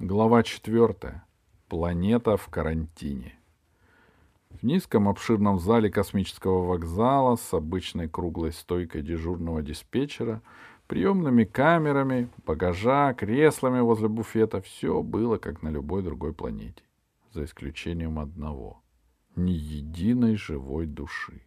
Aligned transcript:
Глава 0.00 0.44
четвертая. 0.44 1.24
Планета 1.68 2.36
в 2.36 2.46
карантине. 2.46 3.36
В 4.48 4.62
низком 4.62 5.08
обширном 5.08 5.58
зале 5.58 5.90
космического 5.90 6.64
вокзала 6.64 7.34
с 7.34 7.52
обычной 7.52 8.08
круглой 8.08 8.52
стойкой 8.52 9.02
дежурного 9.02 9.60
диспетчера, 9.60 10.40
приемными 10.86 11.42
камерами, 11.42 12.30
багажа, 12.46 13.12
креслами 13.12 13.80
возле 13.80 14.06
буфета 14.06 14.60
все 14.60 15.02
было 15.02 15.36
как 15.36 15.62
на 15.62 15.68
любой 15.68 16.04
другой 16.04 16.32
планете, 16.32 16.84
за 17.32 17.42
исключением 17.42 18.20
одного— 18.20 18.80
ни 19.34 19.50
единой 19.50 20.36
живой 20.36 20.86
души. 20.86 21.42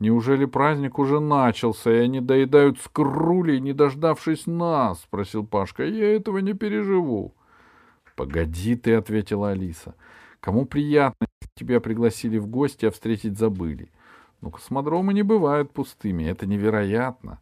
Неужели 0.00 0.46
праздник 0.46 0.98
уже 0.98 1.20
начался, 1.20 1.92
и 1.92 1.98
они 1.98 2.20
доедают 2.20 2.80
скрули, 2.80 3.60
не 3.60 3.72
дождавшись 3.72 4.48
нас?— 4.48 5.00
спросил 5.04 5.46
Пашка.— 5.46 5.84
Я 5.86 6.16
этого 6.16 6.38
не 6.38 6.54
переживу.— 6.54 7.36
Погоди 8.18 8.74
ты,— 8.74 8.94
ответила 8.96 9.50
Алиса.— 9.50 9.94
Кому 10.40 10.66
приятно, 10.66 11.28
если 11.40 11.54
тебя 11.54 11.80
пригласили 11.80 12.38
в 12.38 12.48
гости, 12.48 12.84
а 12.84 12.90
встретить 12.90 13.38
забыли? 13.38 13.92
Ну, 14.40 14.50
космодромы 14.50 15.14
не 15.14 15.22
бывают 15.22 15.72
пустыми, 15.72 16.24
это 16.24 16.44
невероятно. 16.44 17.38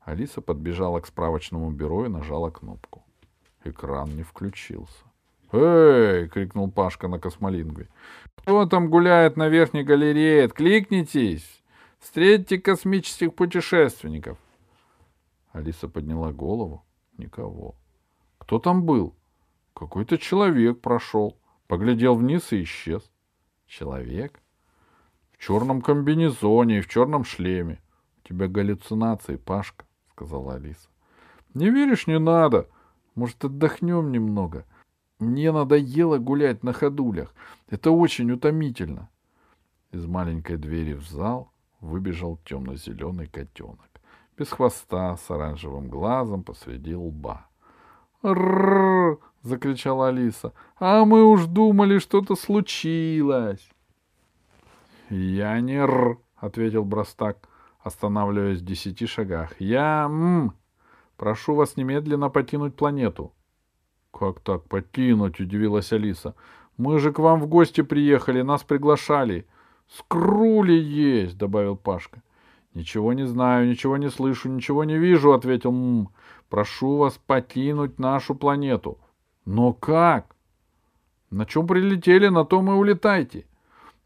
Алиса 0.00 0.40
подбежала 0.40 0.98
к 0.98 1.06
справочному 1.06 1.70
бюро 1.70 2.06
и 2.06 2.08
нажала 2.08 2.50
кнопку. 2.50 3.04
Экран 3.62 4.16
не 4.16 4.24
включился. 4.24 5.04
«Эй!»— 5.52 6.28
крикнул 6.32 6.68
Пашка 6.72 7.06
на 7.06 7.20
космолингве. 7.20 7.86
«Кто 8.34 8.66
там 8.66 8.90
гуляет 8.90 9.36
на 9.36 9.48
верхней 9.48 9.84
галерее? 9.84 10.46
Откликнитесь!» 10.46 11.62
Встретьте 12.00 12.58
космических 12.58 13.32
путешественников. 13.32 14.38
Алиса 15.52 15.86
подняла 15.86 16.32
голову. 16.32 16.82
Никого. 17.16 17.76
Кто 18.38 18.58
там 18.58 18.82
был? 18.84 19.14
Какой-то 19.80 20.18
человек 20.18 20.82
прошел. 20.82 21.38
Поглядел 21.66 22.14
вниз 22.14 22.52
и 22.52 22.64
исчез. 22.64 23.10
Человек? 23.66 24.42
В 25.32 25.38
черном 25.38 25.80
комбинезоне 25.80 26.78
и 26.78 26.80
в 26.82 26.88
черном 26.88 27.24
шлеме. 27.24 27.80
У 28.18 28.28
тебя 28.28 28.46
галлюцинации, 28.46 29.36
Пашка, 29.36 29.86
сказала 30.10 30.56
Алиса. 30.56 30.90
Не 31.54 31.70
веришь, 31.70 32.06
не 32.06 32.18
надо. 32.18 32.68
Может, 33.14 33.42
отдохнем 33.42 34.12
немного? 34.12 34.66
Мне 35.18 35.50
надоело 35.50 36.18
гулять 36.18 36.62
на 36.62 36.74
ходулях. 36.74 37.34
Это 37.70 37.90
очень 37.90 38.30
утомительно. 38.30 39.08
Из 39.92 40.04
маленькой 40.04 40.58
двери 40.58 40.92
в 40.92 41.08
зал 41.08 41.54
выбежал 41.80 42.38
темно-зеленый 42.44 43.28
котенок. 43.28 43.88
Без 44.36 44.50
хвоста, 44.50 45.16
с 45.16 45.30
оранжевым 45.30 45.88
глазом 45.88 46.44
посреди 46.44 46.94
лба. 46.94 47.46
Закричала 49.42 50.08
Алиса. 50.08 50.52
«А 50.78 51.04
мы 51.04 51.24
уж 51.24 51.46
думали, 51.46 51.98
что-то 51.98 52.36
случилось!» 52.36 53.70
«Я 55.08 55.60
не 55.60 55.76
р!»— 55.76 56.18
ответил 56.36 56.84
Брастак, 56.84 57.48
останавливаясь 57.80 58.60
в 58.60 58.64
десяти 58.64 59.06
шагах. 59.06 59.58
«Я 59.58 60.04
м! 60.04 60.52
Прошу 61.16 61.54
вас 61.54 61.76
немедленно 61.76 62.28
покинуть 62.28 62.76
планету». 62.76 63.32
«Как 64.12 64.40
так 64.40 64.68
покинуть?»— 64.68 65.40
удивилась 65.40 65.92
Алиса. 65.92 66.34
«Мы 66.76 66.98
же 66.98 67.12
к 67.12 67.18
вам 67.18 67.40
в 67.40 67.46
гости 67.46 67.80
приехали, 67.80 68.42
нас 68.42 68.62
приглашали. 68.62 69.46
Скрули 69.88 70.78
есть, 70.78 71.36
добавил 71.36 71.76
Пашка. 71.76 72.22
Ничего 72.74 73.12
не 73.12 73.26
знаю, 73.26 73.68
ничего 73.68 73.96
не 73.96 74.08
слышу, 74.08 74.48
ничего 74.48 74.84
не 74.84 74.96
вижу, 74.96 75.32
ответил 75.32 75.72
Мм. 75.72 76.10
Прошу 76.48 76.96
вас 76.96 77.18
покинуть 77.26 77.98
нашу 77.98 78.34
планету. 78.36 78.98
Но 79.44 79.72
как? 79.72 80.36
На 81.30 81.46
чем 81.46 81.66
прилетели, 81.66 82.28
на 82.28 82.44
том 82.44 82.70
и 82.70 82.74
улетайте. 82.74 83.46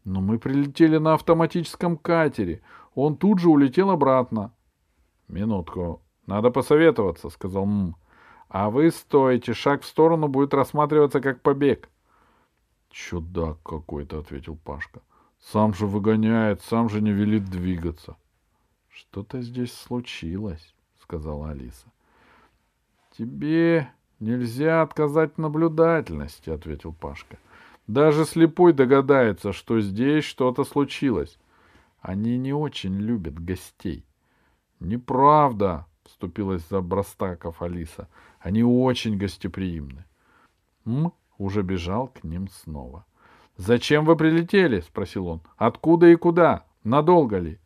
Но 0.03 0.21
мы 0.21 0.37
прилетели 0.37 0.97
на 0.97 1.13
автоматическом 1.13 1.97
катере. 1.97 2.61
Он 2.93 3.17
тут 3.17 3.39
же 3.39 3.49
улетел 3.49 3.89
обратно. 3.89 4.53
Минутку. 5.27 6.01
Надо 6.27 6.51
посоветоваться, 6.51 7.29
сказал 7.29 7.65
Мм. 7.65 7.95
А 8.47 8.69
вы 8.69 8.91
стойте, 8.91 9.53
шаг 9.53 9.81
в 9.81 9.85
сторону 9.85 10.27
будет 10.27 10.53
рассматриваться 10.53 11.19
как 11.19 11.41
побег. 11.41 11.89
Чудак 12.89 13.61
какой-то, 13.63 14.19
ответил 14.19 14.55
Пашка.— 14.55 15.01
сам 15.51 15.73
же 15.73 15.85
выгоняет, 15.85 16.61
сам 16.61 16.89
же 16.89 17.01
не 17.01 17.11
велит 17.11 17.45
двигаться.— 17.45 18.17
Что-то 18.89 19.41
здесь 19.41 19.73
случилось,— 19.73 20.73
сказала 21.01 21.49
Алиса.— 21.51 21.87
Тебе 23.17 23.91
нельзя 24.19 24.81
отказать 24.81 25.37
наблюдательности,— 25.37 26.49
ответил 26.51 26.93
Пашка.— 26.93 27.37
Даже 27.87 28.25
слепой 28.25 28.73
догадается, 28.73 29.53
что 29.53 29.79
здесь 29.79 30.23
что-то 30.23 30.63
случилось. 30.63 31.37
Они 32.01 32.37
не 32.37 32.53
очень 32.53 32.97
любят 32.97 33.37
гостей.— 33.43 34.05
Неправда,— 34.79 35.85
вступилась 36.05 36.67
за 36.69 36.81
Брастаков 36.81 37.61
Алиса.— 37.61 38.07
Они 38.39 38.63
очень 38.63 39.17
гостеприимны. 39.17 40.05
М 40.85 41.13
уже 41.37 41.63
бежал 41.63 42.07
к 42.07 42.23
ним 42.23 42.47
снова.— 42.49 43.05
«Зачем 43.57 44.03
вы 44.05 44.15
прилетели?»— 44.15 44.79
спросил 44.81 45.27
он. 45.27 45.41
«Откуда 45.57 46.07
и 46.07 46.15
куда? 46.15 46.65
Надолго 46.83 47.37
ли?» 47.37 47.59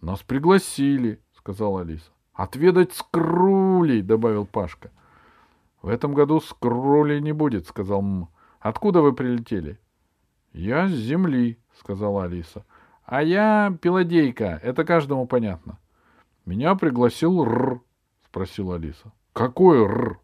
«Нас 0.00 0.22
пригласили»,— 0.22 1.20
сказала 1.36 1.82
Алиса. 1.82 2.10
«Отведать 2.32 2.94
скрулей»,— 2.94 4.02
добавил 4.02 4.46
Пашка. 4.46 4.90
«В 5.86 5.88
этом 5.88 6.14
году 6.14 6.40
скрулей 6.40 7.20
не 7.20 7.30
будет»,— 7.30 7.66
сказал 7.68 8.00
М. 8.00 8.28
«Откуда 8.58 9.02
вы 9.02 9.12
прилетели?» 9.12 9.78
«Я 10.52 10.88
с 10.88 10.90
земли»,— 10.90 11.60
сказала 11.78 12.24
Алиса. 12.24 12.64
«А 13.04 13.22
я 13.22 13.72
пилодейка, 13.80 14.58
это 14.64 14.84
каждому 14.84 15.28
понятно». 15.28 15.78
«Меня 16.44 16.74
пригласил 16.74 17.44
Р»,— 17.44 17.82
спросила 18.26 18.74
Алиса. 18.74 19.12
«Какой 19.32 19.84
Р?» 19.84 20.18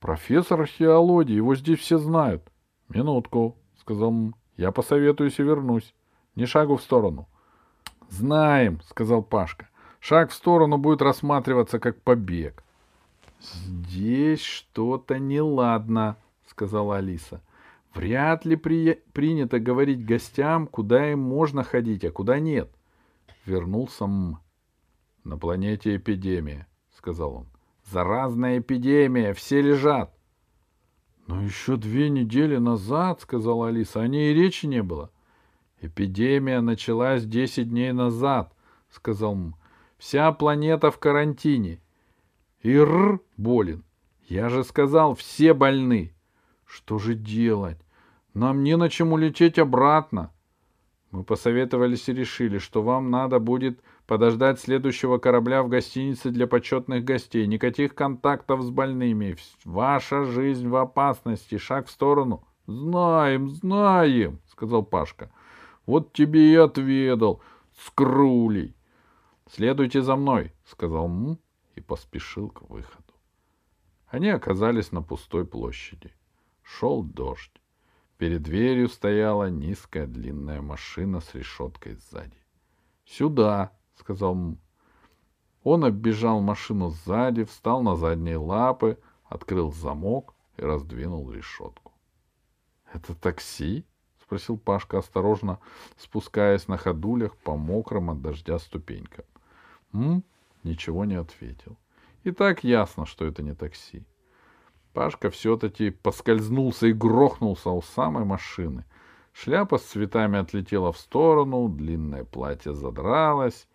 «Профессор 0.00 0.62
археологии, 0.62 1.36
его 1.36 1.54
здесь 1.54 1.78
все 1.78 1.98
знают». 1.98 2.42
«Минутку»,— 2.88 3.54
сказал 3.76 4.10
М. 4.10 4.34
Я 4.56 4.72
посоветуюсь 4.72 5.38
и 5.38 5.44
вернусь. 5.44 5.94
Ни 6.34 6.46
шагу 6.46 6.78
в 6.78 6.82
сторону.— 6.82 7.28
Знаем,— 8.08 8.80
сказал 8.90 9.22
Пашка.— 9.22 9.68
Шаг 10.00 10.30
в 10.30 10.34
сторону 10.34 10.78
будет 10.78 11.00
рассматриваться 11.00 11.78
как 11.78 12.02
побег.— 12.02 12.64
Здесь 13.40 14.40
что-то 14.40 15.18
неладно,— 15.18 16.16
сказала 16.46 16.98
Алиса.— 16.98 17.42
Вряд 17.94 18.44
ли 18.44 18.56
при... 18.56 19.02
принято 19.12 19.58
говорить 19.58 20.04
гостям, 20.04 20.66
куда 20.66 21.12
им 21.12 21.20
можно 21.20 21.62
ходить, 21.62 22.04
а 22.04 22.10
куда 22.10 22.38
нет. 22.38 22.70
Вернулся 23.44 24.04
М.— 24.04 24.38
На 25.24 25.38
планете 25.38 25.96
эпидемия,— 25.96 26.66
сказал 26.96 27.34
он.— 27.34 27.46
Заразная 27.84 28.58
эпидемия, 28.58 29.32
все 29.32 29.60
лежат. 29.62 30.16
Но 31.26 31.42
еще 31.42 31.76
две 31.76 32.08
недели 32.08 32.56
назад, 32.56 33.20
сказала 33.20 33.68
Алиса, 33.68 34.00
о 34.00 34.08
ней 34.08 34.32
и 34.32 34.34
речи 34.34 34.66
не 34.66 34.82
было. 34.82 35.10
Эпидемия 35.80 36.60
началась 36.60 37.24
десять 37.24 37.68
дней 37.68 37.92
назад, 37.92 38.52
сказал 38.90 39.34
М. 39.34 39.56
Вся 39.98 40.30
планета 40.32 40.90
в 40.90 40.98
карантине. 40.98 41.80
Ир 42.66 43.20
болен. 43.36 43.84
Я 44.26 44.48
же 44.48 44.64
сказал, 44.64 45.14
все 45.14 45.54
больны. 45.54 46.12
Что 46.64 46.98
же 46.98 47.14
делать? 47.14 47.78
Нам 48.34 48.64
не 48.64 48.76
на 48.76 48.90
чем 48.90 49.12
улететь 49.12 49.58
обратно. 49.58 50.32
Мы 51.12 51.22
посоветовались 51.22 52.08
и 52.08 52.12
решили, 52.12 52.58
что 52.58 52.82
вам 52.82 53.08
надо 53.10 53.38
будет 53.38 53.80
подождать 54.08 54.58
следующего 54.58 55.18
корабля 55.18 55.62
в 55.62 55.68
гостинице 55.68 56.30
для 56.30 56.48
почетных 56.48 57.04
гостей. 57.04 57.46
Никаких 57.46 57.94
контактов 57.94 58.62
с 58.62 58.70
больными. 58.70 59.36
Ваша 59.64 60.24
жизнь 60.24 60.68
в 60.68 60.74
опасности. 60.74 61.58
Шаг 61.58 61.86
в 61.86 61.90
сторону.— 61.90 62.42
Знаем, 62.66 63.48
знаем,— 63.48 64.40
сказал 64.48 64.82
Пашка.— 64.82 65.30
Вот 65.86 66.12
тебе 66.12 66.52
и 66.52 66.56
отведал, 66.56 67.40
скрулей.— 67.78 68.74
Следуйте 69.48 70.02
за 70.02 70.16
мной,— 70.16 70.52
сказал 70.64 71.06
М 71.06 71.38
и 71.76 71.80
поспешил 71.80 72.50
к 72.50 72.62
выходу. 72.62 73.14
Они 74.08 74.28
оказались 74.28 74.92
на 74.92 75.02
пустой 75.02 75.46
площади. 75.46 76.12
Шел 76.62 77.04
дождь. 77.04 77.60
Перед 78.18 78.42
дверью 78.42 78.88
стояла 78.88 79.50
низкая 79.50 80.06
длинная 80.06 80.62
машина 80.62 81.20
с 81.20 81.34
решеткой 81.34 81.96
сзади. 81.96 82.38
«Сюда!»— 83.04 83.72
сказал. 83.94 84.56
Он 85.62 85.84
оббежал 85.84 86.40
машину 86.40 86.90
сзади, 86.90 87.44
встал 87.44 87.82
на 87.82 87.94
задние 87.94 88.38
лапы, 88.38 88.98
открыл 89.24 89.72
замок 89.72 90.34
и 90.56 90.62
раздвинул 90.62 91.30
решетку. 91.30 91.92
«Это 92.92 93.14
такси?»— 93.14 93.84
спросил 94.22 94.56
Пашка 94.56 94.98
осторожно, 94.98 95.58
спускаясь 95.98 96.68
на 96.68 96.78
ходулях 96.78 97.36
по 97.36 97.56
мокрым 97.56 98.10
от 98.10 98.22
дождя 98.22 98.58
ступенькам. 98.58 99.24
М 99.92 100.24
ничего 100.62 101.04
не 101.04 101.14
ответил. 101.14 101.78
И 102.24 102.32
так 102.32 102.64
ясно, 102.64 103.06
что 103.06 103.24
это 103.24 103.42
не 103.42 103.54
такси. 103.54 104.04
Пашка 104.92 105.30
все-таки 105.30 105.90
поскользнулся 105.90 106.86
и 106.86 106.92
грохнулся 106.92 107.70
у 107.70 107.82
самой 107.82 108.24
машины. 108.24 108.84
Шляпа 109.32 109.76
с 109.76 109.82
цветами 109.82 110.38
отлетела 110.38 110.92
в 110.92 110.98
сторону, 110.98 111.68
длинное 111.68 112.24
платье 112.24 112.72
задралось, 112.72 113.68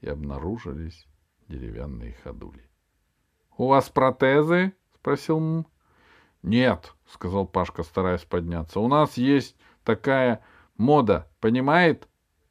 и 0.00 0.08
обнаружились 0.08 1.06
деревянные 1.48 2.14
ходули.— 2.24 2.68
У 3.58 3.68
вас 3.68 3.88
протезы?— 3.88 4.72
спросил 4.96 5.38
М.— 5.38 5.66
Нет,— 6.42 6.94
сказал 7.06 7.46
Пашка, 7.46 7.82
стараясь 7.82 8.24
подняться.— 8.24 8.80
У 8.80 8.88
нас 8.88 9.16
есть 9.16 9.56
такая 9.84 10.44
мода, 10.76 11.30
понимает? 11.40 12.08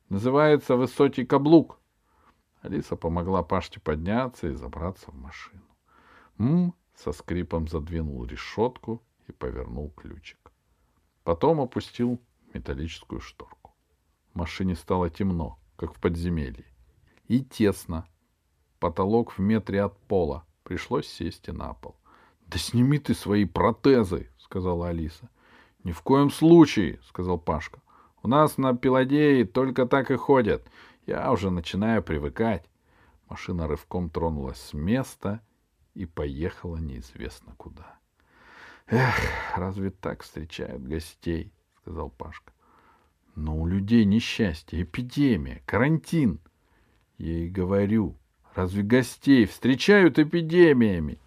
Называется 0.09 0.75
высокий 0.75 1.25
каблук. 1.25 1.79
Алиса 2.65 2.95
помогла 2.95 3.43
Пашке 3.43 3.79
подняться 3.79 4.47
и 4.47 4.53
забраться 4.53 5.11
в 5.11 5.15
машину. 5.15 5.61
М 6.39 6.73
со 6.95 7.11
скрипом 7.11 7.67
задвинул 7.67 8.25
решетку 8.25 9.03
и 9.27 9.31
повернул 9.31 9.91
ключик. 9.91 10.51
Потом 11.23 11.61
опустил 11.61 12.19
металлическую 12.53 13.21
шторку. 13.21 13.75
В 14.33 14.37
машине 14.37 14.75
стало 14.75 15.09
темно, 15.09 15.59
как 15.75 15.93
в 15.93 15.99
подземелье. 15.99 16.65
И 17.27 17.43
тесно. 17.43 18.07
Потолок 18.79 19.33
в 19.33 19.39
метре 19.39 19.83
от 19.83 19.97
пола. 20.07 20.45
Пришлось 20.63 21.07
сесть 21.07 21.47
и 21.47 21.51
на 21.51 21.73
пол.— 21.73 21.95
Да 22.47 22.57
сними 22.57 22.99
ты 22.99 23.13
свои 23.13 23.45
протезы,— 23.45 24.29
сказала 24.37 24.89
Алиса.— 24.89 25.29
Ни 25.83 25.91
в 25.91 26.01
коем 26.01 26.31
случае,— 26.31 26.99
сказал 27.07 27.37
Пашка.— 27.39 27.81
У 28.23 28.27
нас 28.27 28.57
на 28.57 28.75
Пеладее 28.75 29.45
только 29.45 29.85
так 29.85 30.11
и 30.11 30.15
ходят. 30.15 30.67
Я 31.05 31.31
уже 31.31 31.51
начинаю 31.51 32.01
привыкать. 32.01 32.65
Машина 33.29 33.67
рывком 33.67 34.09
тронулась 34.09 34.59
с 34.59 34.73
места 34.73 35.41
и 35.93 36.05
поехала 36.05 36.77
неизвестно 36.77 37.53
куда.— 37.57 37.99
Эх, 38.87 39.15
разве 39.55 39.89
так 39.89 40.23
встречают 40.23 40.83
гостей?— 40.83 41.51
сказал 41.81 42.09
Пашка.— 42.09 42.53
Но 43.35 43.57
у 43.57 43.65
людей 43.65 44.05
несчастье, 44.05 44.83
эпидемия, 44.83 45.61
карантин. 45.65 46.39
Я 47.17 47.39
и 47.39 47.49
говорю, 47.49 48.17
разве 48.53 48.83
гостей 48.83 49.45
встречают 49.45 50.19
эпидемиями? 50.19 51.19